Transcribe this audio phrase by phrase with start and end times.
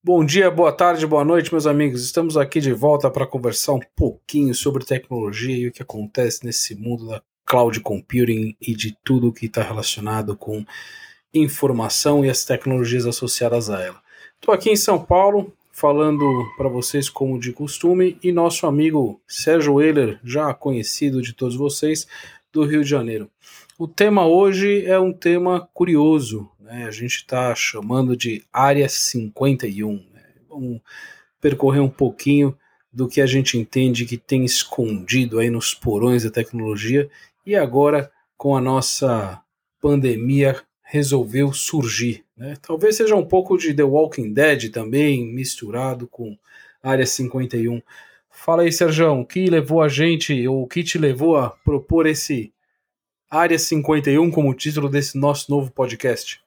[0.00, 2.04] Bom dia, boa tarde, boa noite, meus amigos.
[2.04, 6.76] Estamos aqui de volta para conversar um pouquinho sobre tecnologia e o que acontece nesse
[6.76, 10.64] mundo da cloud computing e de tudo que está relacionado com
[11.34, 14.00] informação e as tecnologias associadas a ela.
[14.36, 16.24] Estou aqui em São Paulo falando
[16.56, 22.06] para vocês como de costume e nosso amigo Sérgio Euler, já conhecido de todos vocês,
[22.52, 23.28] do Rio de Janeiro.
[23.80, 26.84] O tema hoje é um tema curioso, né?
[26.84, 29.92] a gente está chamando de Área 51.
[29.92, 30.22] Né?
[30.48, 30.80] Vamos
[31.40, 32.58] percorrer um pouquinho
[32.92, 37.08] do que a gente entende que tem escondido aí nos porões da tecnologia
[37.46, 39.40] e agora com a nossa
[39.80, 42.24] pandemia resolveu surgir.
[42.36, 42.56] Né?
[42.60, 46.36] Talvez seja um pouco de The Walking Dead também misturado com
[46.82, 47.80] Área 51.
[48.28, 52.08] Fala aí, Sérgio, o que levou a gente, ou o que te levou a propor
[52.08, 52.52] esse
[53.30, 56.40] Área 51 como título desse nosso novo podcast.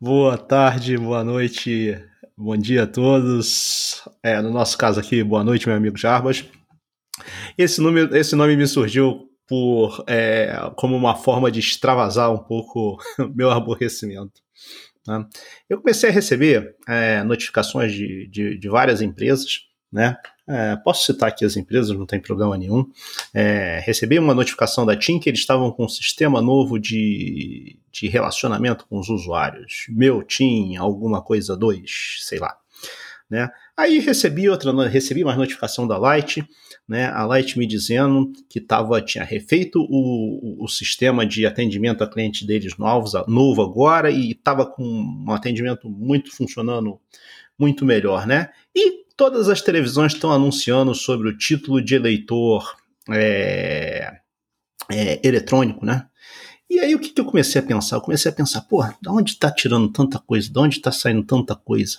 [0.00, 1.96] Boa tarde, boa noite,
[2.36, 4.02] bom dia a todos.
[4.20, 6.44] É, no nosso caso aqui, boa noite, meu amigo Jarbas.
[7.56, 12.98] Esse nome, esse nome me surgiu por é, como uma forma de extravasar um pouco
[13.32, 14.42] meu aborrecimento.
[15.06, 15.24] Né?
[15.70, 20.16] Eu comecei a receber é, notificações de, de, de várias empresas né?
[20.48, 22.84] É, posso citar aqui as empresas, não tem problema nenhum.
[23.32, 28.08] É, recebi uma notificação da TIM que eles estavam com um sistema novo de, de
[28.08, 29.86] relacionamento com os usuários.
[29.88, 32.56] Meu TIM, alguma coisa 2, sei lá.
[33.30, 33.48] Né?
[33.74, 36.46] Aí recebi outra, recebi mais notificação da Light,
[36.86, 37.06] né?
[37.06, 42.46] A Light me dizendo que tava, tinha refeito o, o, sistema de atendimento a cliente
[42.46, 47.00] deles novos, novo agora, e estava com um atendimento muito funcionando
[47.58, 48.50] muito melhor, né?
[48.74, 52.76] E todas as televisões estão anunciando sobre o título de eleitor
[53.10, 54.20] é,
[54.90, 56.06] é, eletrônico, né?
[56.68, 57.96] E aí o que, que, eu comecei a pensar?
[57.96, 60.50] Eu comecei a pensar, porra, de onde está tirando tanta coisa?
[60.50, 61.98] De onde está saindo tanta coisa?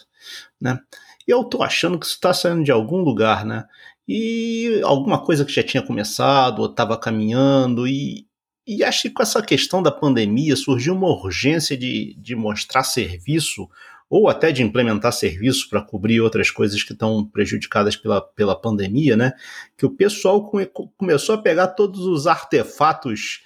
[0.59, 0.79] Né?
[1.27, 3.65] E eu tô achando que isso está saindo de algum lugar, né?
[4.07, 8.27] E alguma coisa que já tinha começado ou estava caminhando e,
[8.67, 13.69] e acho que com essa questão da pandemia surgiu uma urgência de, de mostrar serviço
[14.15, 19.17] ou até de implementar serviços para cobrir outras coisas que estão prejudicadas pela, pela pandemia,
[19.17, 19.33] né?
[19.75, 23.41] Que o pessoal come, começou a pegar todos os artefatos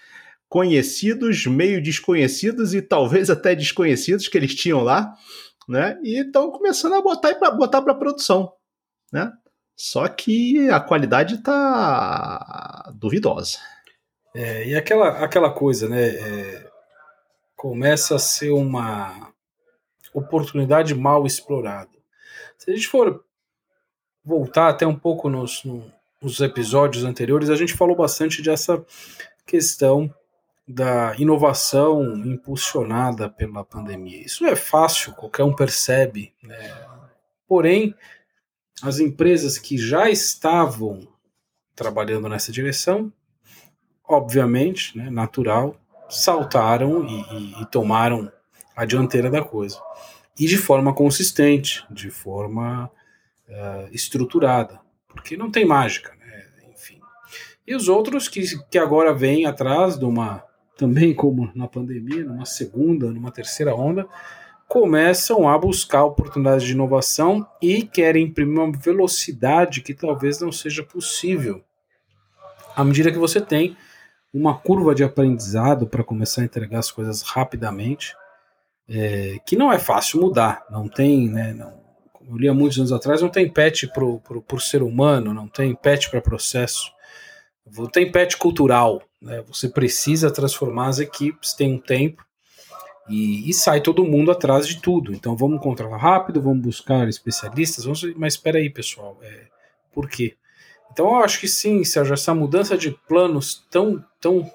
[0.49, 5.13] conhecidos, meio desconhecidos e talvez até desconhecidos que eles tinham lá,
[5.69, 5.97] né?
[6.03, 8.51] E estão começando a botar para botar para produção,
[9.09, 9.31] né?
[9.73, 13.57] Só que a qualidade está duvidosa.
[14.35, 16.07] É, e aquela, aquela coisa, né?
[16.09, 16.69] É,
[17.55, 19.31] começa a ser uma
[20.17, 21.91] oportunidade mal explorada.
[22.57, 23.23] Se a gente for
[24.23, 25.63] voltar até um pouco nos,
[26.21, 28.83] nos episódios anteriores, a gente falou bastante dessa
[29.45, 30.13] questão
[30.67, 34.25] da inovação impulsionada pela pandemia.
[34.25, 36.33] Isso é fácil, qualquer um percebe.
[36.43, 36.85] Né?
[37.47, 37.95] Porém,
[38.83, 41.07] as empresas que já estavam
[41.73, 43.13] trabalhando nessa direção,
[44.03, 45.79] obviamente, né, natural,
[46.09, 48.31] saltaram e, e, e tomaram
[48.77, 49.81] a dianteira da coisa.
[50.39, 52.91] E de forma consistente, de forma
[53.49, 56.45] uh, estruturada, porque não tem mágica, né?
[56.71, 56.99] enfim.
[57.65, 60.43] E os outros que, que agora vêm atrás de uma,
[60.77, 64.07] também como na pandemia, numa segunda, numa terceira onda,
[64.67, 70.83] começam a buscar oportunidades de inovação e querem imprimir uma velocidade que talvez não seja
[70.83, 71.63] possível.
[72.75, 73.75] À medida que você tem
[74.31, 78.15] uma curva de aprendizado para começar a entregar as coisas rapidamente,
[78.89, 80.65] é, que não é fácil mudar.
[80.69, 81.53] Não tem, né?
[81.53, 81.73] Não,
[82.29, 85.75] eu li há muitos anos atrás, não tem patch para o ser humano, não tem
[85.75, 86.91] patch para processo.
[87.91, 89.01] Tem patch cultural.
[89.21, 89.43] Né?
[89.47, 92.25] Você precisa transformar as equipes, tem um tempo.
[93.09, 95.13] E, e, sai todo mundo atrás de tudo.
[95.13, 99.47] Então vamos controlar rápido, vamos buscar especialistas, vamos, mas espera aí, pessoal, é,
[99.93, 100.35] por quê?
[100.91, 104.51] Então eu acho que sim, Sérgio, essa mudança de planos tão, tão,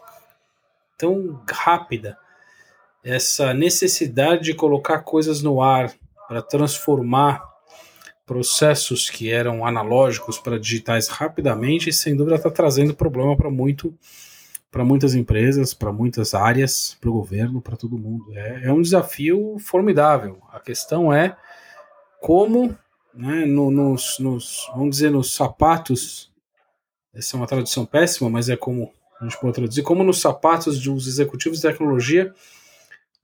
[0.99, 2.19] tão rápida
[3.05, 5.93] essa necessidade de colocar coisas no ar
[6.29, 7.43] para transformar
[8.25, 13.95] processos que eram analógicos para digitais rapidamente, sem dúvida está trazendo problema para muito
[14.71, 18.25] para muitas empresas, para muitas áreas, para o governo, para todo mundo.
[18.33, 20.39] É, é, um desafio formidável.
[20.51, 21.37] A questão é
[22.23, 22.75] como,
[23.13, 26.33] né, no, nos, nos, vamos dizer, nos sapatos,
[27.13, 28.91] essa é uma tradução péssima, mas é como
[29.21, 32.33] a gente pode traduzir, como nos sapatos dos executivos de tecnologia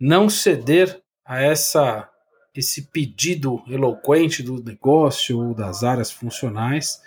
[0.00, 2.08] não ceder a essa
[2.54, 7.00] esse pedido eloquente do negócio ou das áreas funcionais.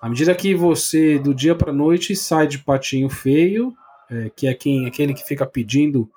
[0.00, 3.72] À medida que você, do dia para a noite, sai de patinho feio,
[4.10, 6.10] é, que é quem aquele que fica pedindo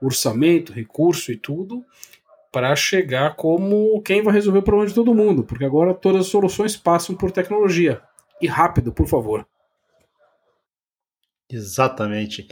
[0.00, 1.84] orçamento, recurso e tudo,
[2.50, 6.28] para chegar como quem vai resolver o problema de todo mundo, porque agora todas as
[6.28, 8.00] soluções passam por tecnologia.
[8.40, 9.46] E rápido, por favor.
[11.50, 12.48] Exatamente.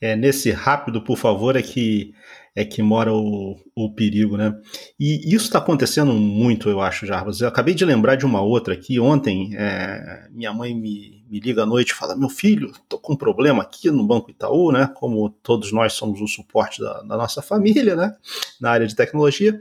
[0.00, 2.12] É nesse rápido, por favor, é que
[2.54, 4.52] é que mora o, o perigo, né?
[4.98, 7.40] E isso está acontecendo muito, eu acho, Jarbas.
[7.40, 8.98] Eu acabei de lembrar de uma outra aqui.
[8.98, 13.12] Ontem, é, minha mãe me, me liga à noite e fala: Meu filho, tô com
[13.12, 14.90] um problema aqui no Banco Itaú, né?
[14.94, 18.16] Como todos nós somos o suporte da, da nossa família, né?
[18.60, 19.58] Na área de tecnologia.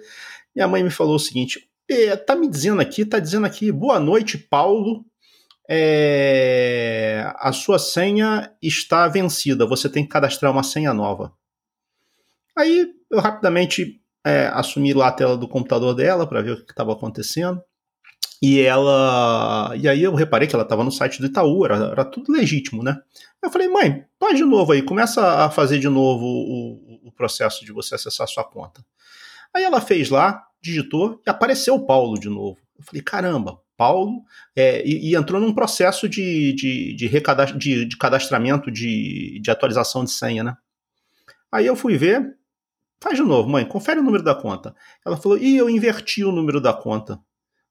[0.55, 1.69] Minha mãe me falou o seguinte:
[2.25, 5.05] tá me dizendo aqui, tá dizendo aqui, boa noite, Paulo
[5.71, 11.31] é, a sua senha está vencida, você tem que cadastrar uma senha nova.
[12.57, 16.71] Aí eu rapidamente é, assumi lá a tela do computador dela para ver o que
[16.71, 17.61] estava acontecendo.
[18.41, 19.73] E ela.
[19.77, 22.81] E aí eu reparei que ela estava no site do Itaú, era, era, tudo legítimo,
[22.81, 22.97] né?
[23.43, 27.63] Eu falei, mãe, faz de novo aí, começa a fazer de novo o, o processo
[27.63, 28.83] de você acessar a sua conta.
[29.53, 32.57] Aí ela fez lá, digitou e apareceu o Paulo de novo.
[32.77, 37.97] Eu falei, caramba, Paulo, é, e, e, entrou num processo de, de, de, de, de
[37.97, 40.57] cadastramento, de, de atualização de senha, né?
[41.49, 42.35] Aí eu fui ver,
[43.01, 44.75] faz de novo, mãe, confere o número da conta.
[45.05, 47.21] Ela falou, e eu inverti o número da conta.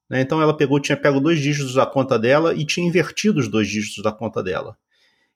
[0.09, 0.21] Né?
[0.21, 3.67] Então ela pegou, tinha pego dois dígitos da conta dela e tinha invertido os dois
[3.67, 4.75] dígitos da conta dela.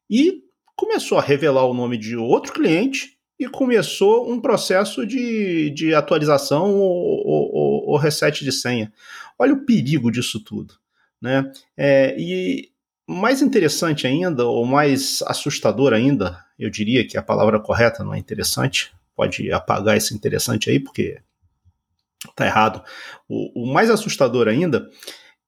[0.09, 0.41] E
[0.75, 6.71] começou a revelar o nome de outro cliente e começou um processo de, de atualização
[6.73, 8.91] ou, ou, ou reset de senha.
[9.37, 10.75] Olha o perigo disso tudo.
[11.21, 11.51] Né?
[11.75, 12.69] É, e
[13.07, 18.17] mais interessante ainda, ou mais assustador ainda, eu diria que a palavra correta não é
[18.17, 21.19] interessante, pode apagar esse interessante aí, porque
[22.35, 22.83] tá errado.
[23.27, 24.89] O, o mais assustador ainda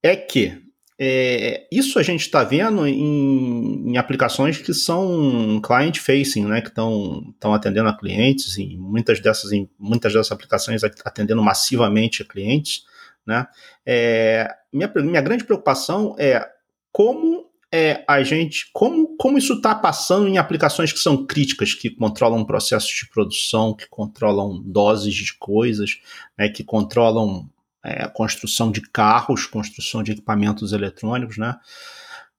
[0.03, 0.64] é que
[0.97, 6.69] é, isso a gente está vendo em, em, aplicações que são client facing, né, que
[6.69, 12.85] estão atendendo a clientes e muitas dessas, em muitas dessas aplicações atendendo massivamente a clientes.
[13.27, 13.45] Né?
[13.85, 16.47] É, minha, minha grande preocupação é
[16.93, 21.89] como é, a gente, como, como isso está passando em aplicações que são críticas, que
[21.89, 25.99] controlam processos de produção, que controlam doses de coisas,
[26.37, 27.49] né, que controlam
[27.85, 31.55] é, construção de carros, construção de equipamentos eletrônicos, né?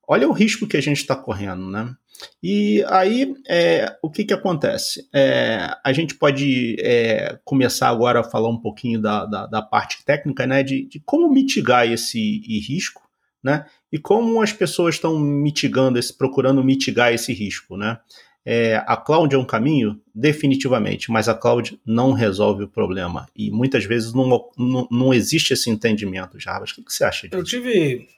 [0.08, 1.94] Olha o risco que a gente está correndo, né?
[2.43, 5.06] E aí, é, o que, que acontece?
[5.14, 10.04] É, a gente pode é, começar agora a falar um pouquinho da, da, da parte
[10.04, 13.02] técnica, né, de, de, como mitigar esse risco,
[13.42, 17.99] né, e como as pessoas estão mitigando, esse, procurando mitigar esse risco, né.
[18.48, 20.00] É, a cloud é um caminho?
[20.14, 23.28] Definitivamente, mas a cloud não resolve o problema.
[23.34, 26.70] E muitas vezes não, não, não existe esse entendimento, Jarbas.
[26.70, 27.40] O que, você acha disso?
[27.40, 28.08] Eu tive,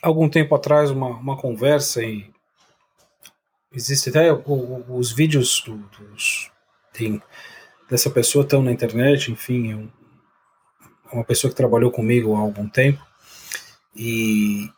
[0.00, 2.32] algum tempo atrás, uma, uma conversa em
[3.72, 6.50] existe até o, o, os vídeos do, dos,
[6.92, 7.20] tem,
[7.90, 9.90] dessa pessoa estão na internet, enfim, é, um,
[11.12, 13.04] é uma pessoa que trabalhou comigo há algum tempo
[13.94, 14.70] e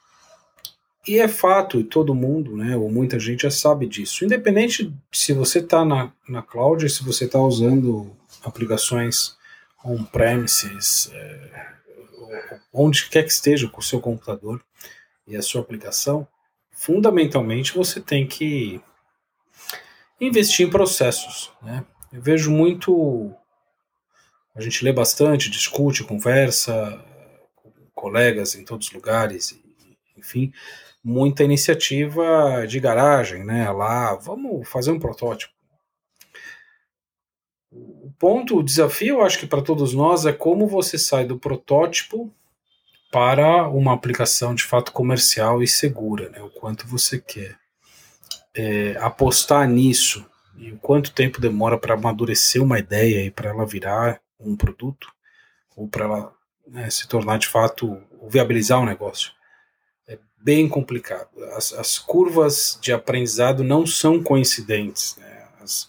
[1.08, 4.26] e é fato, e todo mundo, né, ou muita gente já sabe disso.
[4.26, 8.14] Independente se você está na, na cloud, se você está usando
[8.44, 9.36] aplicações
[9.82, 11.66] on-premises, é,
[12.72, 14.62] onde quer que esteja com o seu computador
[15.26, 16.28] e a sua aplicação,
[16.70, 18.78] fundamentalmente você tem que
[20.20, 21.50] investir em processos.
[21.62, 21.84] Né?
[22.12, 23.34] Eu vejo muito.
[24.54, 27.02] A gente lê bastante, discute, conversa
[27.54, 29.58] com colegas em todos os lugares,
[30.16, 30.52] enfim,
[31.02, 33.70] muita iniciativa de garagem, né?
[33.70, 35.52] Lá, vamos fazer um protótipo.
[37.70, 42.32] O ponto, o desafio, acho que para todos nós, é como você sai do protótipo
[43.10, 46.42] para uma aplicação de fato comercial e segura, né?
[46.42, 47.58] O quanto você quer
[48.54, 50.26] é, apostar nisso
[50.56, 55.08] e o quanto tempo demora para amadurecer uma ideia e para ela virar um produto
[55.76, 56.34] ou para ela
[56.66, 59.37] né, se tornar de fato viabilizar um negócio
[60.40, 61.28] bem complicado.
[61.56, 65.16] As, as curvas de aprendizado não são coincidentes.
[65.18, 65.44] Né?
[65.60, 65.88] As,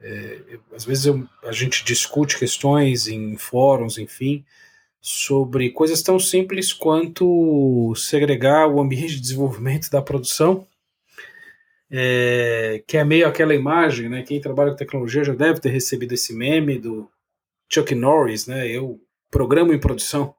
[0.00, 4.44] é, às vezes eu, a gente discute questões em fóruns, enfim,
[5.00, 10.66] sobre coisas tão simples quanto segregar o ambiente de desenvolvimento da produção
[11.94, 14.22] é, que é meio aquela imagem, né?
[14.22, 17.06] Quem trabalha com tecnologia já deve ter recebido esse meme do
[17.68, 18.66] Chuck Norris, né?
[18.66, 18.98] Eu
[19.30, 20.34] programo em produção.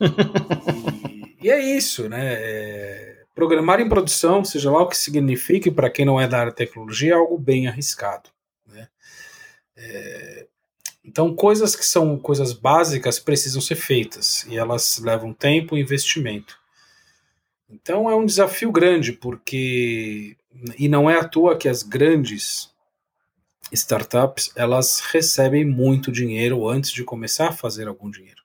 [0.00, 1.15] e,
[1.46, 2.34] e, é isso, né?
[2.34, 6.50] É, programar em produção, seja lá o que signifique para quem não é da área
[6.50, 8.30] de tecnologia, é algo bem arriscado.
[8.66, 8.88] Né?
[9.76, 10.46] É,
[11.04, 16.58] então, coisas que são coisas básicas precisam ser feitas e elas levam tempo e investimento.
[17.68, 20.36] Então é um desafio grande, porque.
[20.78, 22.70] E não é à toa que as grandes
[23.72, 28.42] startups elas recebem muito dinheiro antes de começar a fazer algum dinheiro.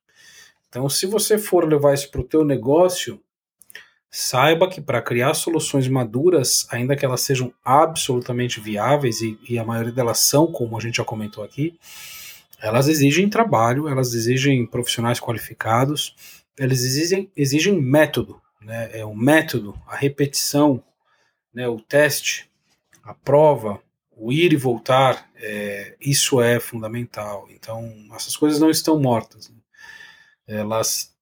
[0.72, 3.22] Então, se você for levar isso para o teu negócio,
[4.10, 9.66] saiba que para criar soluções maduras, ainda que elas sejam absolutamente viáveis e, e, a
[9.66, 11.78] maioria delas são, como a gente já comentou aqui,
[12.62, 16.16] elas exigem trabalho, elas exigem profissionais qualificados,
[16.58, 18.92] elas exigem, exigem método, né?
[18.94, 20.82] É o método, a repetição,
[21.54, 21.68] né?
[21.68, 22.50] O teste,
[23.04, 23.82] a prova,
[24.16, 27.46] o ir e voltar, é, isso é fundamental.
[27.50, 29.50] Então, essas coisas não estão mortas.
[29.50, 29.61] Né?
[30.52, 31.14] Elas,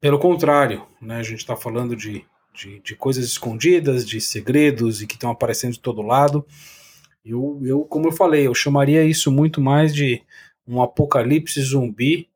[0.00, 2.24] pelo contrário, né, a gente está falando de,
[2.54, 6.46] de, de, coisas escondidas, de segredos e que estão aparecendo de todo lado.
[7.24, 10.22] Eu, eu, como eu falei, eu chamaria isso muito mais de
[10.66, 12.28] um apocalipse zumbi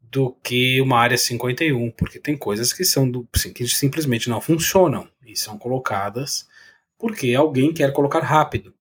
[0.00, 5.08] do que uma área 51, porque tem coisas que são do, que simplesmente não funcionam
[5.24, 6.46] e são colocadas
[7.02, 8.72] porque alguém quer colocar rápido.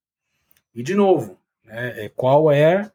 [0.75, 2.91] E, de novo, né, é, qual é, é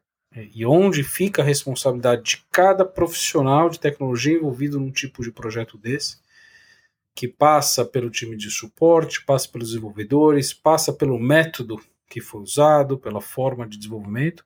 [0.53, 5.77] e onde fica a responsabilidade de cada profissional de tecnologia envolvido num tipo de projeto
[5.77, 6.17] desse,
[7.15, 12.97] que passa pelo time de suporte, passa pelos desenvolvedores, passa pelo método que foi usado,
[12.97, 14.45] pela forma de desenvolvimento,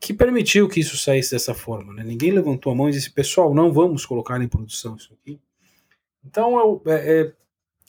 [0.00, 1.92] que permitiu que isso saísse dessa forma.
[1.94, 2.04] Né?
[2.04, 5.40] Ninguém levantou a mão e disse, pessoal, não vamos colocar em produção isso aqui.
[6.24, 7.32] Então, é, é,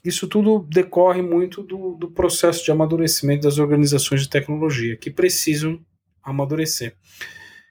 [0.03, 5.83] isso tudo decorre muito do, do processo de amadurecimento das organizações de tecnologia, que precisam
[6.29, 6.95] amadurecer.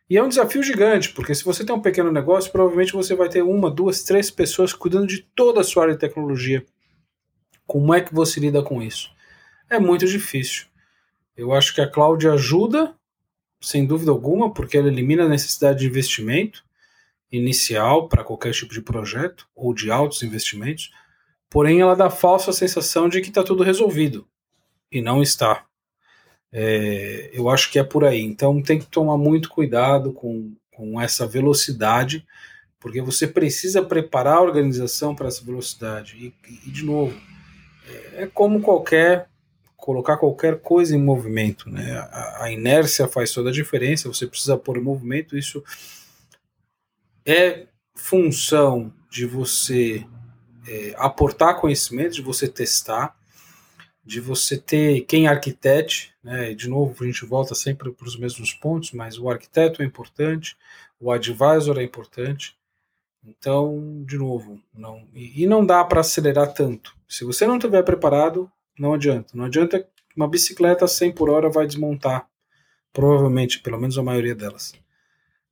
[0.08, 3.28] E é um desafio gigante, porque se você tem um pequeno negócio, provavelmente você vai
[3.28, 6.64] ter uma, duas, três pessoas cuidando de toda a sua área de tecnologia.
[7.66, 9.10] Como é que você lida com isso?
[9.68, 10.66] É muito difícil.
[11.36, 12.94] Eu acho que a cloud ajuda,
[13.60, 16.64] sem dúvida alguma, porque ela elimina a necessidade de investimento
[17.30, 20.90] inicial para qualquer tipo de projeto ou de altos investimentos
[21.50, 24.28] porém ela dá falsa sensação de que está tudo resolvido
[24.90, 25.64] e não está.
[26.58, 28.22] É, eu acho que é por aí.
[28.22, 32.26] Então tem que tomar muito cuidado com, com essa velocidade,
[32.80, 36.16] porque você precisa preparar a organização para essa velocidade.
[36.16, 36.34] E,
[36.66, 37.14] e de novo,
[37.86, 39.28] é, é como qualquer
[39.76, 41.92] colocar qualquer coisa em movimento, né?
[42.10, 44.08] A, a, inércia faz toda a diferença.
[44.08, 45.36] Você precisa pôr em movimento.
[45.36, 45.62] Isso
[47.26, 50.06] é função de você
[50.66, 53.14] é, aportar conhecimento, de você testar,
[54.02, 56.52] de você ter quem arquitete, né?
[56.54, 60.56] De novo, a gente volta sempre para os mesmos pontos, mas o arquiteto é importante,
[60.98, 62.58] o advisor é importante.
[63.24, 66.96] Então, de novo, não e, e não dá para acelerar tanto.
[67.08, 69.36] Se você não estiver preparado, não adianta.
[69.36, 72.28] Não adianta uma bicicleta 100 por hora vai desmontar,
[72.92, 74.74] provavelmente, pelo menos a maioria delas.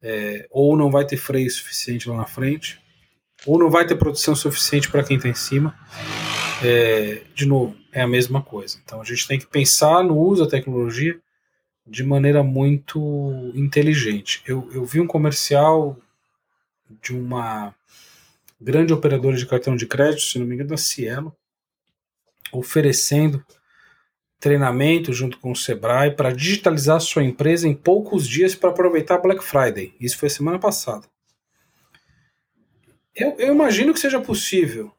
[0.03, 2.81] É, ou não vai ter freio suficiente lá na frente,
[3.47, 5.73] ou não vai ter produção suficiente para quem está em cima.
[6.63, 8.79] É, de novo, é a mesma coisa.
[8.85, 11.19] Então a gente tem que pensar no uso da tecnologia
[11.87, 14.43] de maneira muito inteligente.
[14.47, 15.97] Eu, eu vi um comercial
[17.03, 17.75] de uma
[18.61, 21.35] grande operadora de cartão de crédito, se não me engano, da Cielo,
[22.53, 23.45] oferecendo
[24.41, 29.43] treinamento junto com o Sebrae para digitalizar sua empresa em poucos dias para aproveitar Black
[29.43, 29.95] Friday.
[29.99, 31.07] Isso foi semana passada.
[33.15, 34.94] Eu, eu imagino que seja possível,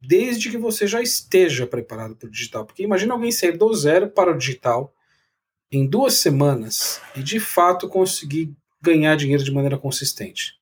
[0.00, 2.64] desde que você já esteja preparado para o digital.
[2.64, 4.94] Porque imagina alguém sair do zero para o digital
[5.70, 10.58] em duas semanas e de fato conseguir ganhar dinheiro de maneira consistente.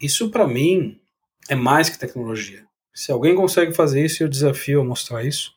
[0.00, 1.00] Isso para mim
[1.48, 2.66] é mais que tecnologia.
[2.92, 5.54] Se alguém consegue fazer isso, eu desafio a mostrar isso.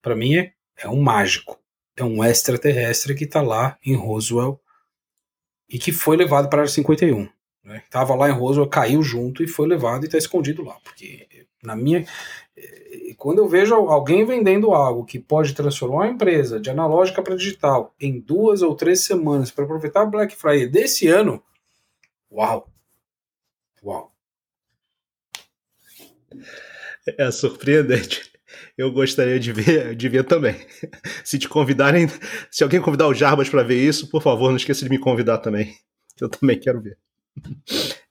[0.00, 1.58] Para mim é, é um mágico,
[1.96, 4.60] é um extraterrestre que está lá em Roswell
[5.68, 7.28] e que foi levado para a área 51.
[7.64, 7.82] Né?
[7.90, 10.78] Tava lá em Roswell, caiu junto e foi levado e está escondido lá.
[10.84, 11.25] Porque
[11.62, 12.06] na minha.
[12.56, 17.36] Eh, quando eu vejo alguém vendendo algo que pode transformar a empresa de analógica para
[17.36, 21.42] digital em duas ou três semanas para aproveitar a Black Friday desse ano,
[22.30, 22.70] uau!
[23.82, 24.12] Uau!
[27.18, 28.32] É surpreendente.
[28.76, 30.54] Eu gostaria de ver, de ver também.
[31.24, 32.08] Se te convidarem,
[32.50, 35.38] se alguém convidar o Jarbas para ver isso, por favor, não esqueça de me convidar
[35.38, 35.74] também.
[36.20, 36.98] Eu também quero ver.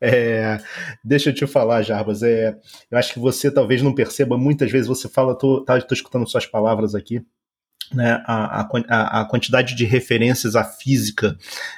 [0.01, 0.59] É,
[1.03, 2.21] deixa eu te falar, Jarbas.
[2.21, 2.57] É,
[2.91, 6.27] eu acho que você talvez não perceba, muitas vezes você fala, tô, tá, tô escutando
[6.27, 7.21] suas palavras aqui,
[7.93, 11.37] né, a, a, a, quantidade de referências à física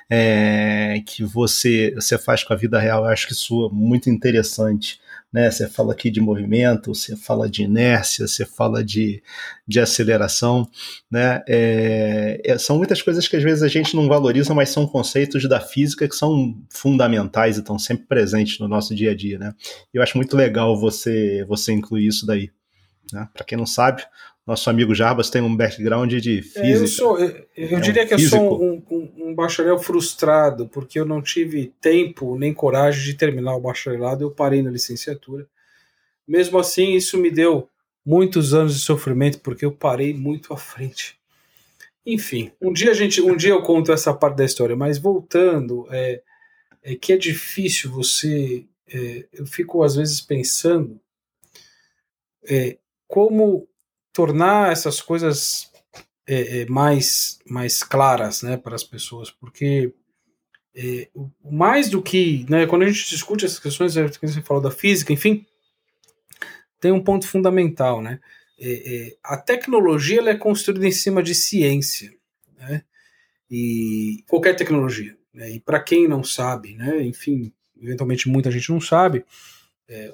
[0.09, 4.09] é, que você, você faz com a vida real, eu acho que isso é muito
[4.09, 4.99] interessante
[5.31, 5.51] né?
[5.51, 9.21] Você fala aqui de movimento, você fala de inércia, você fala de,
[9.67, 10.69] de aceleração,
[11.11, 11.43] né?
[11.47, 15.47] É, é, são muitas coisas que às vezes a gente não valoriza, mas são conceitos
[15.47, 19.53] da física que são fundamentais e estão sempre presentes no nosso dia a dia, né?
[19.93, 22.49] Eu acho muito legal você, você incluir isso daí.
[23.11, 23.27] Né?
[23.33, 24.03] Para quem não sabe,
[24.45, 26.61] nosso amigo Jarbas tem um background de física.
[26.61, 28.35] É, eu sou, eu, eu é diria um que físico.
[28.35, 33.13] eu sou um, um, um, bacharel frustrado, porque eu não tive tempo nem coragem de
[33.13, 35.47] terminar o bacharelado, eu parei na licenciatura.
[36.27, 37.69] Mesmo assim, isso me deu
[38.05, 41.17] muitos anos de sofrimento, porque eu parei muito à frente.
[42.05, 45.85] Enfim, um dia a gente, um dia eu conto essa parte da história, mas voltando,
[45.91, 46.21] é,
[46.81, 50.97] é que é difícil você, é, eu fico às vezes pensando
[52.49, 53.67] é, como
[54.11, 55.71] tornar essas coisas
[56.27, 59.93] é, é, mais, mais claras né, para as pessoas, porque
[60.75, 61.09] é,
[61.43, 62.45] mais do que.
[62.49, 65.45] Né, quando a gente discute essas questões, é, você falou da física, enfim,
[66.79, 68.01] tem um ponto fundamental.
[68.01, 68.19] Né?
[68.59, 72.13] É, é, a tecnologia ela é construída em cima de ciência.
[72.57, 72.83] Né?
[73.49, 75.17] E qualquer tecnologia.
[75.33, 75.51] Né?
[75.51, 79.23] E para quem não sabe, né, enfim, eventualmente muita gente não sabe,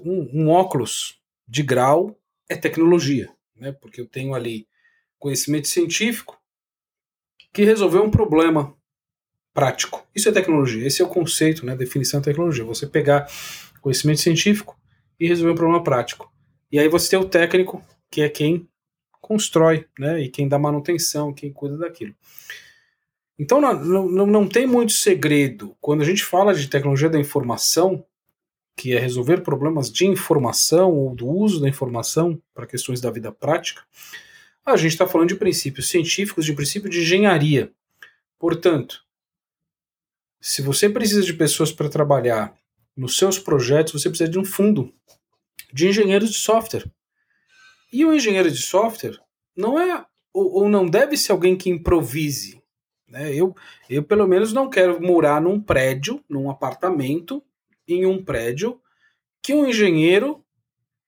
[0.05, 2.15] um, um óculos de grau
[2.49, 3.71] é tecnologia né?
[3.71, 4.67] Porque eu tenho ali
[5.17, 6.37] conhecimento científico
[7.53, 8.75] que resolveu um problema
[9.53, 10.05] prático.
[10.15, 11.75] Isso é tecnologia, esse é o conceito, né?
[11.75, 12.65] Definição de tecnologia.
[12.65, 13.27] Você pegar
[13.81, 14.77] conhecimento científico
[15.19, 16.31] e resolver um problema prático.
[16.71, 18.67] E aí você tem o técnico, que é quem
[19.21, 20.21] constrói, né?
[20.21, 22.15] E quem dá manutenção, quem cuida daquilo.
[23.37, 25.75] Então não, não, não tem muito segredo.
[25.79, 28.05] Quando a gente fala de tecnologia da informação,
[28.75, 33.31] que é resolver problemas de informação ou do uso da informação para questões da vida
[33.31, 33.83] prática,
[34.65, 37.71] a gente está falando de princípios científicos, de princípio de engenharia.
[38.39, 39.03] Portanto,
[40.39, 42.53] se você precisa de pessoas para trabalhar
[42.95, 44.93] nos seus projetos, você precisa de um fundo
[45.71, 46.85] de engenheiros de software.
[47.91, 49.19] E o engenheiro de software
[49.55, 52.61] não é ou, ou não deve ser alguém que improvise.
[53.07, 53.33] Né?
[53.33, 53.55] Eu,
[53.89, 57.43] eu, pelo menos, não quero morar num prédio, num apartamento,
[57.87, 58.79] em um prédio
[59.41, 60.43] que um engenheiro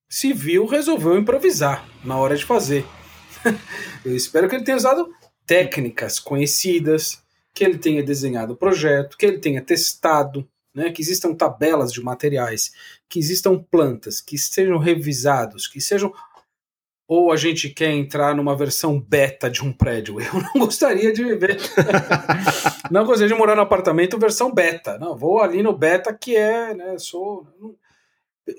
[0.09, 2.85] civil resolveu improvisar na hora de fazer.
[4.03, 5.09] Eu espero que ele tenha usado
[5.45, 11.33] técnicas conhecidas, que ele tenha desenhado o projeto, que ele tenha testado, né, que existam
[11.33, 12.73] tabelas de materiais,
[13.07, 16.13] que existam plantas, que sejam revisados, que sejam
[17.07, 20.19] ou a gente quer entrar numa versão beta de um prédio.
[20.21, 21.57] Eu não gostaria de viver.
[22.89, 24.97] não gostaria de morar no apartamento versão beta.
[24.97, 27.47] Não, vou ali no beta que é, né, sou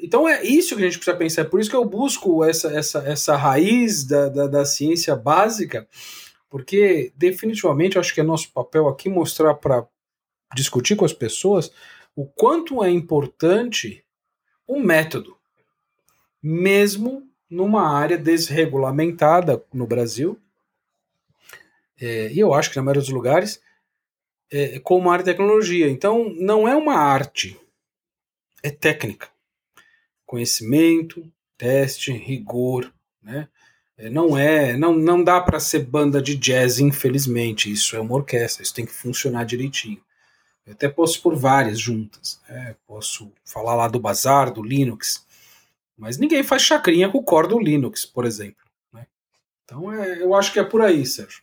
[0.02, 1.42] então é isso que a gente precisa pensar.
[1.42, 5.88] É por isso que eu busco essa, essa, essa raiz da, da, da ciência básica,
[6.50, 9.86] porque definitivamente eu acho que é nosso papel aqui mostrar para
[10.54, 11.70] discutir com as pessoas
[12.16, 14.04] o quanto é importante
[14.68, 15.36] um método,
[16.42, 20.38] mesmo numa área desregulamentada no Brasil,
[22.00, 23.60] é, e eu acho que na maioria dos lugares,
[24.50, 25.88] é, como área de tecnologia.
[25.88, 27.58] Então, não é uma arte,
[28.62, 29.28] é técnica.
[30.24, 33.48] Conhecimento, teste, rigor, né?
[33.98, 37.72] É, não é, não, não dá para ser banda de jazz, infelizmente.
[37.72, 40.00] Isso é uma orquestra, isso tem que funcionar direitinho.
[40.66, 42.40] Eu até posso por várias juntas.
[42.48, 42.76] Né?
[42.86, 45.24] Posso falar lá do Bazar, do Linux,
[45.96, 48.64] mas ninguém faz chacrinha com o core do Linux, por exemplo.
[48.92, 49.06] Né?
[49.64, 51.42] Então é, eu acho que é por aí, Sérgio.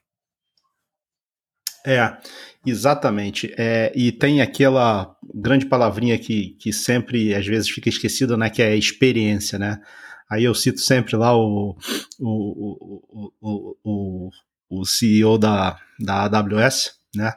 [1.86, 2.18] É,
[2.66, 3.54] exatamente.
[3.58, 8.50] É, e tem aquela grande palavrinha que, que sempre, às vezes, fica esquecida, né?
[8.50, 9.82] Que é experiência, né?
[10.30, 11.76] Aí eu cito sempre lá o,
[12.20, 14.30] o, o, o,
[14.70, 17.34] o CEO da, da AWS, né?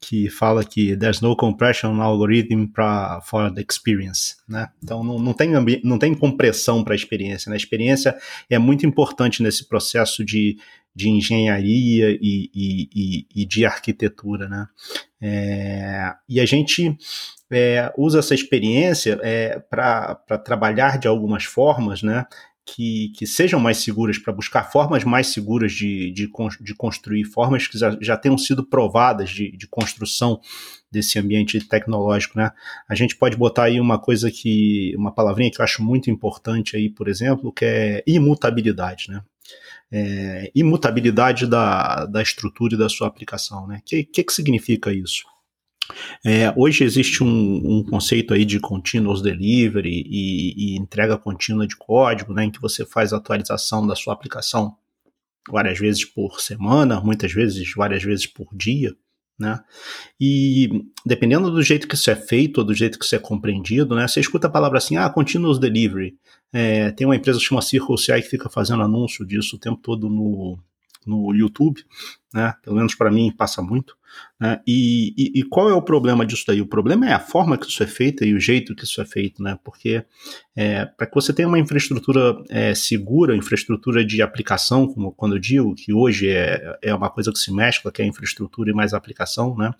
[0.00, 4.68] Que fala que there's no compression algorithm para for the experience, né?
[4.82, 5.50] Então não, não tem
[5.82, 7.54] não tem compressão para a experiência, né?
[7.54, 8.16] A experiência
[8.48, 10.58] é muito importante nesse processo de,
[10.94, 14.66] de engenharia e, e, e, e de arquitetura, né?
[15.20, 16.96] É, e a gente
[17.50, 22.26] é, usa essa experiência é, para trabalhar de algumas formas, né?
[22.66, 26.28] Que, que sejam mais seguras, para buscar formas mais seguras de, de,
[26.60, 30.40] de construir, formas que já, já tenham sido provadas de, de construção
[30.90, 32.50] desse ambiente tecnológico, né?
[32.88, 36.76] A gente pode botar aí uma coisa que, uma palavrinha que eu acho muito importante
[36.76, 39.22] aí, por exemplo, que é imutabilidade, né?
[39.92, 43.78] É, imutabilidade da, da estrutura e da sua aplicação, né?
[43.78, 45.24] O que, que, que significa isso?
[46.24, 51.76] É, hoje existe um, um, conceito aí de continuous delivery e, e, entrega contínua de
[51.76, 54.76] código, né, em que você faz atualização da sua aplicação
[55.48, 58.94] várias vezes por semana, muitas vezes várias vezes por dia,
[59.38, 59.60] né?
[60.20, 63.94] E dependendo do jeito que isso é feito, ou do jeito que isso é compreendido,
[63.94, 64.08] né?
[64.08, 66.16] Você escuta a palavra assim, ah, continuous delivery.
[66.52, 69.78] É, tem uma empresa que chama Circle CI que fica fazendo anúncio disso o tempo
[69.82, 70.58] todo no,
[71.06, 71.84] no YouTube,
[72.32, 72.54] né?
[72.62, 73.96] Pelo menos para mim passa muito.
[74.38, 74.60] Né?
[74.66, 76.60] E, e, e, qual é o problema disso daí?
[76.60, 79.04] O problema é a forma que isso é feito e o jeito que isso é
[79.04, 79.58] feito, né?
[79.64, 80.04] Porque
[80.54, 85.38] é, para que você tenha uma infraestrutura é, segura, infraestrutura de aplicação, como quando eu
[85.38, 88.92] digo que hoje é, é uma coisa que se mescla, que é infraestrutura e mais
[88.92, 89.70] aplicação, né?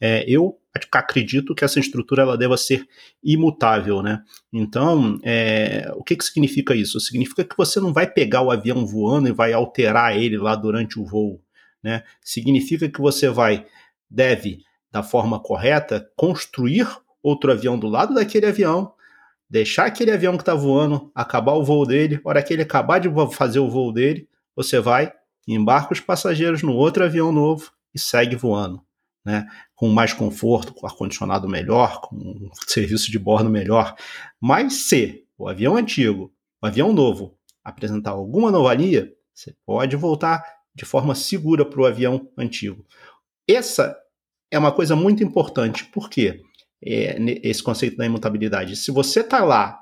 [0.00, 0.58] É, eu
[0.92, 2.86] acredito que essa estrutura ela deva ser
[3.22, 4.22] imutável, né?
[4.52, 6.98] Então, é, o que, que significa isso?
[7.00, 10.98] Significa que você não vai pegar o avião voando e vai alterar ele lá durante
[10.98, 11.42] o voo,
[11.82, 12.02] né?
[12.22, 13.66] Significa que você vai
[14.10, 16.88] deve, da forma correta, construir
[17.22, 18.92] outro avião do lado daquele avião,
[19.48, 22.20] deixar aquele avião que está voando acabar o voo dele.
[22.24, 25.12] Hora que ele acabar de fazer o voo dele, você vai,
[25.46, 28.84] embarca os passageiros no outro avião novo e segue voando.
[29.24, 33.96] Né, com mais conforto, com ar-condicionado melhor, com um serviço de bordo melhor.
[34.40, 40.84] Mas se o avião antigo, o avião novo, apresentar alguma anomalia, você pode voltar de
[40.84, 42.84] forma segura para o avião antigo.
[43.48, 43.96] Essa
[44.50, 46.42] é uma coisa muito importante, porque
[46.82, 48.76] é, esse conceito da imutabilidade.
[48.76, 49.80] Se você está lá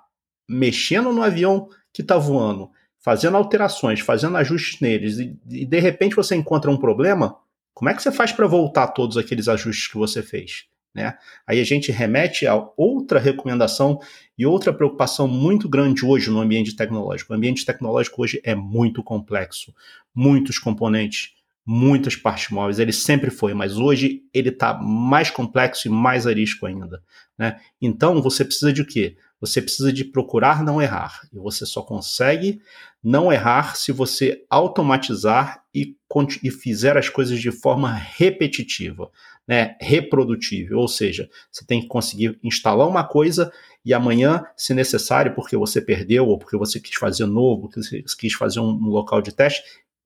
[0.48, 6.16] mexendo no avião que está voando, fazendo alterações, fazendo ajustes neles, e, e de repente
[6.16, 7.36] você encontra um problema,
[7.72, 10.66] como é que você faz para voltar todos aqueles ajustes que você fez?
[10.94, 11.12] Né?
[11.44, 13.98] Aí a gente remete a outra recomendação
[14.38, 17.32] e outra preocupação muito grande hoje no ambiente tecnológico.
[17.32, 19.74] O ambiente tecnológico hoje é muito complexo,
[20.14, 21.32] muitos componentes
[21.66, 26.66] muitas partes móveis, ele sempre foi, mas hoje ele está mais complexo e mais arisco
[26.66, 27.02] ainda.
[27.38, 27.58] Né?
[27.80, 29.16] Então você precisa de quê?
[29.40, 31.20] Você precisa de procurar não errar.
[31.32, 32.60] E você só consegue
[33.02, 35.96] não errar se você automatizar e,
[36.42, 39.10] e fizer as coisas de forma repetitiva,
[39.46, 39.76] né?
[39.80, 40.78] reprodutível.
[40.78, 43.52] Ou seja, você tem que conseguir instalar uma coisa
[43.84, 48.02] e amanhã, se necessário, porque você perdeu ou porque você quis fazer novo, porque você
[48.18, 49.62] quis fazer um, um local de teste,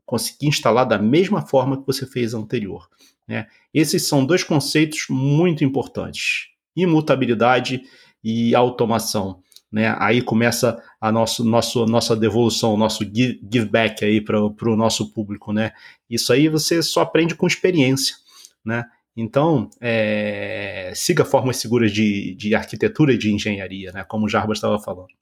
[0.09, 2.89] conseguir instalar da mesma forma que você fez anterior.
[3.29, 3.47] Né?
[3.75, 7.83] Esses são dois conceitos muito importantes: imutabilidade
[8.25, 9.43] e automação.
[9.71, 9.95] Né?
[9.99, 15.13] Aí começa a nosso, nosso, nossa devolução, nosso give, give back aí para o nosso
[15.13, 15.53] público.
[15.53, 15.73] Né?
[16.09, 18.17] Isso aí você só aprende com experiência.
[18.65, 18.87] Né?
[19.15, 24.05] Então, é, siga formas seguras de, de arquitetura e de engenharia, né?
[24.05, 25.19] como o Jarbas estava falando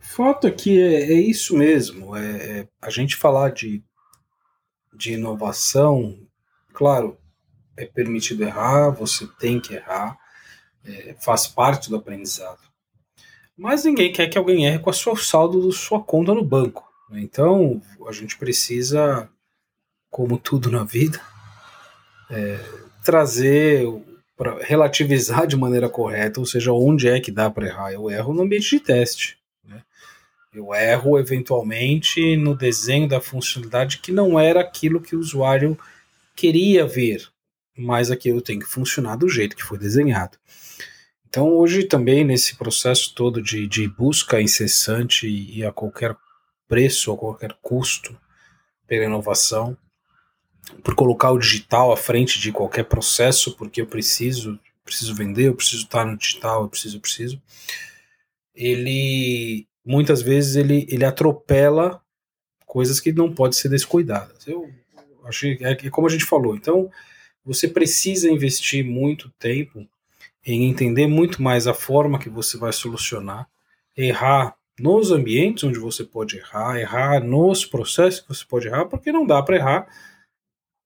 [0.00, 2.16] fato é que é, é isso mesmo.
[2.16, 3.82] É, é, a gente falar de,
[4.94, 6.18] de inovação,
[6.72, 7.16] claro,
[7.76, 10.18] é permitido errar, você tem que errar,
[10.84, 12.60] é, faz parte do aprendizado.
[13.56, 16.90] Mas ninguém quer que alguém erre com a sua saldo da sua conta no banco.
[17.10, 17.20] Né?
[17.20, 19.28] Então, a gente precisa,
[20.10, 21.20] como tudo na vida,
[22.30, 22.58] é,
[23.04, 23.86] trazer
[24.36, 27.92] para relativizar de maneira correta, ou seja, onde é que dá para errar.
[27.92, 29.39] Eu erro no ambiente de teste.
[30.52, 35.78] Eu erro eventualmente no desenho da funcionalidade que não era aquilo que o usuário
[36.34, 37.28] queria ver,
[37.76, 40.36] mas aquilo tem que funcionar do jeito que foi desenhado.
[41.28, 46.16] Então, hoje também, nesse processo todo de, de busca incessante e a qualquer
[46.66, 48.18] preço, a qualquer custo
[48.88, 49.78] pela inovação,
[50.82, 55.54] por colocar o digital à frente de qualquer processo, porque eu preciso, preciso vender, eu
[55.54, 57.42] preciso estar no digital, eu preciso, eu preciso.
[58.52, 62.02] Ele muitas vezes ele, ele atropela
[62.66, 64.46] coisas que não podem ser descuidadas.
[64.46, 64.70] Eu
[65.24, 66.54] acho é, é como a gente falou.
[66.54, 66.90] Então,
[67.44, 69.86] você precisa investir muito tempo
[70.44, 73.48] em entender muito mais a forma que você vai solucionar,
[73.96, 79.12] errar nos ambientes onde você pode errar, errar nos processos que você pode errar, porque
[79.12, 79.88] não dá para errar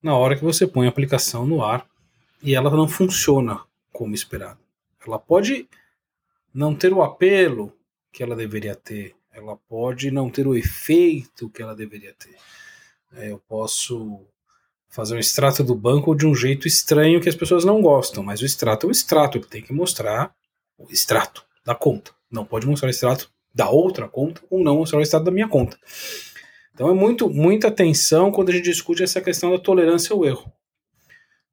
[0.02, 1.87] na hora que você põe a aplicação no ar
[2.42, 3.61] e ela não funciona
[3.92, 4.59] como esperado.
[5.07, 5.68] Ela pode
[6.52, 7.72] não ter o apelo
[8.14, 9.16] que ela deveria ter.
[9.33, 12.37] Ela pode não ter o efeito que ela deveria ter.
[13.16, 14.24] É, eu posso
[14.88, 18.40] fazer um extrato do banco de um jeito estranho que as pessoas não gostam, mas
[18.40, 20.33] o extrato é o extrato, ele tem que mostrar
[20.79, 22.12] o extrato da conta.
[22.31, 25.48] Não pode mostrar o extrato da outra conta ou não mostrar o extrato da minha
[25.48, 25.77] conta.
[26.72, 30.53] Então é muito, muita atenção quando a gente discute essa questão da tolerância ao erro.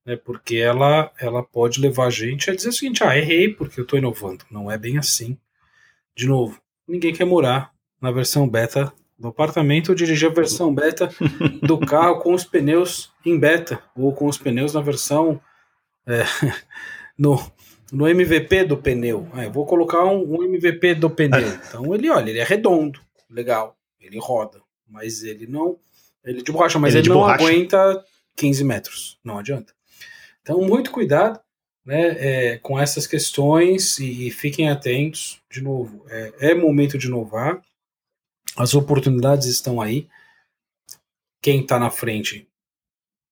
[0.05, 3.79] Né, porque ela, ela pode levar a gente a dizer o seguinte: ah, errei porque
[3.79, 4.45] eu estou inovando.
[4.49, 5.37] Não é bem assim
[6.15, 7.71] de novo, ninguém quer morar
[8.01, 11.09] na versão beta do apartamento ou dirigir a versão beta
[11.61, 15.39] do carro com os pneus em beta ou com os pneus na versão
[16.07, 16.23] é,
[17.17, 17.39] no,
[17.91, 19.27] no MVP do pneu.
[19.33, 21.39] Ah, eu vou colocar um, um, MVP do pneu.
[21.67, 25.77] Então ele, olha, ele é redondo, legal, ele roda, mas ele não,
[26.25, 27.45] ele de borracha, mas ele, ele não borracha.
[27.45, 28.03] aguenta
[28.35, 29.73] 15 metros, não adianta.
[30.41, 31.39] Então muito cuidado
[31.85, 35.41] né, é, com essas questões e, e, fiquem atentos.
[35.49, 37.61] De novo, é, é momento de inovar,
[38.57, 40.07] as oportunidades estão aí.
[41.41, 42.47] Quem está na frente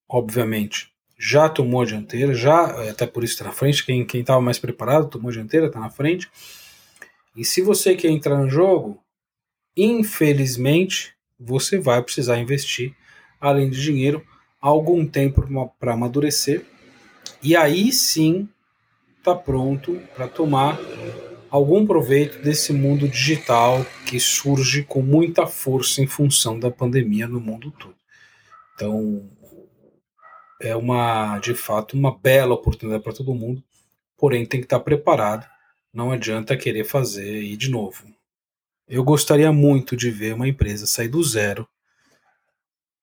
[0.10, 4.58] obviamente, já tomou a dianteira, já, até por isso está na frente, quem estava mais
[4.58, 6.30] preparado tomou a dianteira, está na frente.
[7.36, 9.00] E se você quer entrar no jogo,
[9.78, 12.96] infelizmente, você vai precisar investir,
[13.40, 14.26] além de dinheiro,
[14.60, 15.48] algum tempo
[15.80, 16.66] para amadurecer.
[17.41, 18.49] E aí sim
[19.17, 20.78] está pronto para tomar
[21.49, 27.39] algum proveito desse mundo digital que surge com muita força em função da pandemia no
[27.39, 27.95] mundo todo.
[28.75, 29.30] Então,
[30.62, 33.63] é uma, de fato, uma bela oportunidade para todo mundo,
[34.17, 35.47] porém tem que estar preparado.
[35.93, 38.06] Não adianta querer fazer e de novo.
[38.88, 41.67] Eu gostaria muito de ver uma empresa sair do zero,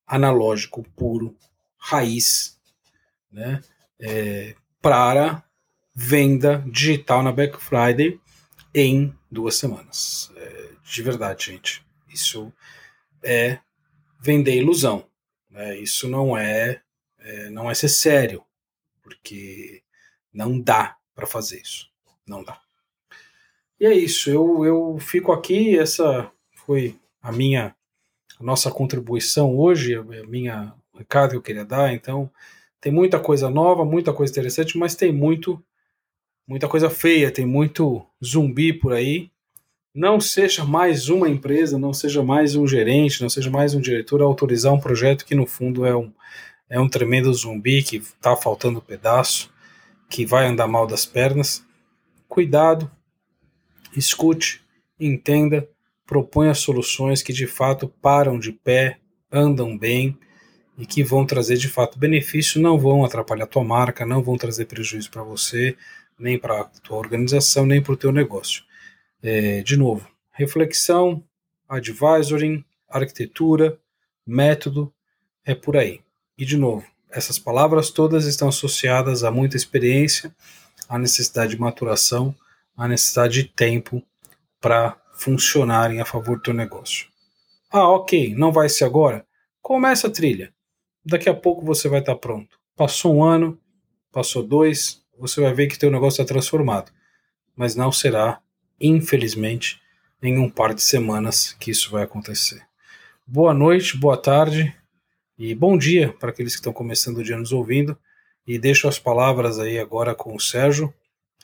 [0.07, 1.37] analógico, puro,
[1.79, 2.59] raiz,
[3.31, 3.61] né,
[4.01, 5.43] é, para
[5.95, 8.21] venda digital na Black Friday
[8.75, 10.31] em duas semanas.
[10.37, 11.85] É, de verdade, gente.
[12.09, 12.53] Isso
[13.23, 13.59] é
[14.21, 15.07] vender ilusão.
[15.51, 15.79] Né?
[15.79, 16.83] Isso não é,
[17.19, 18.45] é, não é ser sério,
[19.03, 19.83] porque
[20.33, 21.91] não dá para fazer isso.
[22.27, 22.61] Não dá.
[23.81, 24.31] E é isso.
[24.31, 25.79] Eu, eu fico aqui.
[25.79, 26.31] Essa
[26.67, 27.75] foi a minha,
[28.39, 31.93] a nossa contribuição hoje, a minha recado que eu queria dar.
[31.93, 32.31] Então,
[32.87, 35.61] tem muita coisa nova, muita coisa interessante, mas tem muito
[36.47, 39.29] muita coisa feia, tem muito zumbi por aí.
[39.93, 44.23] Não seja mais uma empresa, não seja mais um gerente, não seja mais um diretor
[44.23, 46.13] a autorizar um projeto que no fundo é um,
[46.71, 49.53] é um tremendo zumbi que está faltando pedaço,
[50.09, 51.67] que vai andar mal das pernas.
[52.29, 52.89] Cuidado,
[53.97, 54.63] escute,
[55.01, 55.69] entenda,
[56.07, 59.01] proponha soluções que de fato param de pé,
[59.33, 60.17] andam bem
[60.79, 64.37] e que vão trazer de fato benefício, não vão atrapalhar a tua marca, não vão
[64.37, 65.77] trazer prejuízo para você,
[66.19, 68.63] nem para a tua organização, nem para o teu negócio.
[69.23, 71.23] É, de novo, reflexão,
[71.69, 73.79] advisory, arquitetura,
[74.27, 74.93] método,
[75.45, 76.01] é por aí.
[76.37, 80.35] E de novo, essas palavras todas estão associadas a muita experiência,
[80.89, 82.35] a necessidade de maturação,
[82.77, 84.03] a necessidade de tempo
[84.61, 87.09] para funcionarem a favor do teu negócio.
[87.71, 89.27] Ah, ok, não vai ser agora?
[89.63, 90.53] Começa a trilha.
[91.09, 92.59] Daqui a pouco você vai estar pronto.
[92.75, 93.57] Passou um ano,
[94.11, 96.91] passou dois, você vai ver que teu negócio está transformado.
[97.55, 98.41] Mas não será,
[98.81, 99.81] infelizmente,
[100.21, 102.61] em um par de semanas que isso vai acontecer.
[103.25, 104.75] Boa noite, boa tarde
[105.39, 107.97] e bom dia para aqueles que estão começando o dia nos ouvindo.
[108.45, 110.93] E deixo as palavras aí agora com o Sérgio.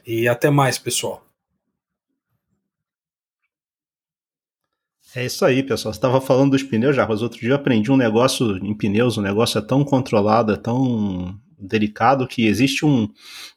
[0.04, 1.24] E até mais, pessoal.
[5.14, 5.92] É isso aí, pessoal.
[5.92, 9.18] Você estava falando dos pneus já, mas outro dia eu aprendi um negócio em pneus,
[9.18, 13.08] um negócio é tão controlado, é tão delicado que existe um,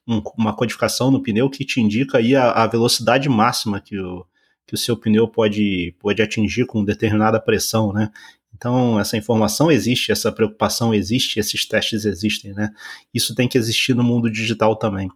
[0.05, 4.25] um, uma codificação no pneu que te indica aí a, a, velocidade máxima que o,
[4.67, 8.11] que o seu pneu pode, pode atingir com determinada pressão, né?
[8.53, 12.69] Então, essa informação existe, essa preocupação existe, esses testes existem, né?
[13.13, 15.09] Isso tem que existir no mundo digital também.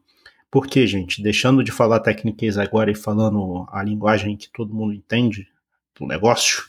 [0.49, 1.21] Por quê, gente?
[1.21, 5.47] Deixando de falar técnicas agora e falando a linguagem que todo mundo entende
[6.00, 6.64] do negócio,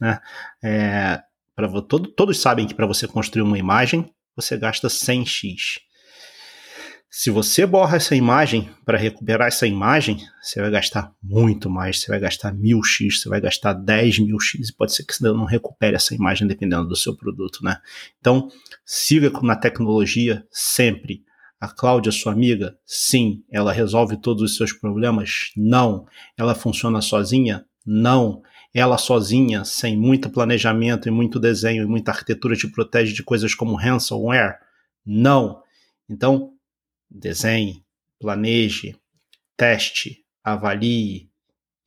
[0.00, 0.20] né?
[0.62, 1.20] É,
[1.54, 5.80] pra, todo, todos sabem que para você construir uma imagem, você gasta 100x.
[7.18, 12.00] Se você borra essa imagem para recuperar essa imagem, você vai gastar muito mais.
[12.00, 14.70] Você vai gastar 1000x, você vai gastar 10 mil x.
[14.70, 17.78] Pode ser que você não recupere essa imagem dependendo do seu produto, né?
[18.20, 18.50] Então,
[18.84, 21.24] siga na tecnologia sempre.
[21.58, 25.52] A Cláudia, sua amiga, sim, ela resolve todos os seus problemas?
[25.56, 26.06] Não.
[26.36, 27.64] Ela funciona sozinha?
[27.86, 28.42] Não
[28.78, 33.54] ela sozinha, sem muito planejamento e muito desenho e muita arquitetura, te protege de coisas
[33.54, 34.58] como ransomware?
[35.02, 35.62] Não.
[36.06, 36.52] Então,
[37.10, 37.82] desenhe,
[38.20, 38.94] planeje,
[39.56, 41.30] teste, avalie,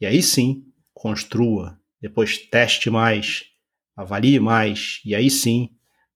[0.02, 1.80] e aí sim, construa.
[2.02, 3.44] Depois teste mais,
[3.96, 5.70] avalie mais, e aí sim,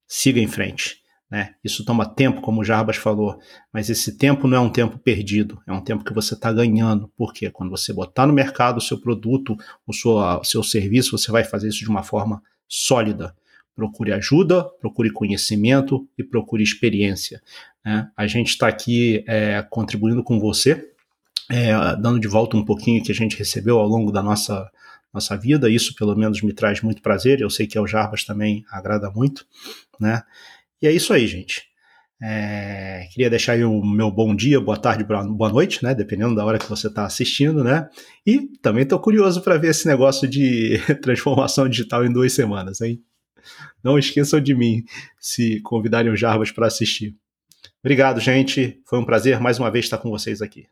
[0.07, 1.02] siga em frente.
[1.33, 1.55] Né?
[1.63, 3.39] Isso toma tempo, como o Jarbas falou,
[3.73, 7.11] mas esse tempo não é um tempo perdido, é um tempo que você está ganhando.
[7.17, 11.31] Porque quando você botar no mercado o seu produto, o seu, o seu serviço, você
[11.31, 13.35] vai fazer isso de uma forma sólida.
[13.75, 17.41] Procure ajuda, procure conhecimento e procure experiência.
[17.83, 18.07] Né?
[18.15, 20.87] A gente está aqui é, contribuindo com você,
[21.49, 24.69] é, dando de volta um pouquinho que a gente recebeu ao longo da nossa,
[25.11, 25.67] nossa vida.
[25.67, 27.41] Isso, pelo menos, me traz muito prazer.
[27.41, 29.47] Eu sei que ao Jarbas também agrada muito.
[29.99, 30.21] Né?
[30.83, 31.63] E é isso aí, gente.
[32.21, 35.95] É, queria deixar aí o meu bom dia, boa tarde, boa noite, né?
[35.95, 37.87] Dependendo da hora que você está assistindo, né?
[38.27, 43.01] E também estou curioso para ver esse negócio de transformação digital em duas semanas, hein?
[43.81, 44.83] Não esqueçam de mim
[45.21, 47.15] se convidarem o Jarbas para assistir.
[47.81, 48.81] Obrigado, gente.
[48.85, 50.67] Foi um prazer mais uma vez estar com vocês aqui.